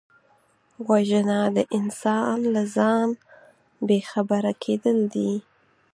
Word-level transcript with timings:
وژنه 0.87 1.39
د 1.57 1.59
انسان 1.77 2.37
له 2.53 2.63
ځانه 2.75 3.17
بېخبره 3.87 4.53
کېدل 4.63 4.97
دي 5.13 5.31